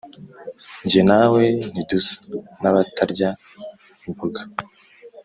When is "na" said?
1.09-1.21